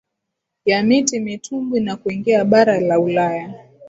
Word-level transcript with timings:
ya 0.65 0.83
miti 0.83 1.19
mitubwi 1.19 1.79
na 1.79 1.95
kuingia 1.95 2.45
bara 2.45 2.79
la 2.79 2.99
ulaya 2.99 3.53